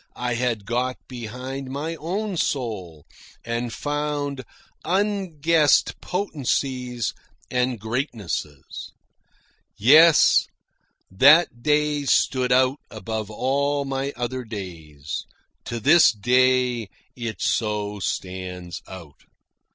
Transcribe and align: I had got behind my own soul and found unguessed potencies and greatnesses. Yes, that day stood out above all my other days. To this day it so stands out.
I 0.15 0.33
had 0.33 0.65
got 0.65 0.97
behind 1.07 1.69
my 1.69 1.95
own 1.97 2.35
soul 2.35 3.05
and 3.45 3.71
found 3.71 4.43
unguessed 4.83 5.93
potencies 6.01 7.13
and 7.51 7.79
greatnesses. 7.79 8.93
Yes, 9.77 10.47
that 11.11 11.61
day 11.61 12.05
stood 12.05 12.51
out 12.51 12.79
above 12.89 13.29
all 13.29 13.85
my 13.85 14.11
other 14.15 14.43
days. 14.43 15.27
To 15.65 15.79
this 15.79 16.11
day 16.11 16.89
it 17.15 17.39
so 17.39 17.99
stands 17.99 18.81
out. 18.87 19.25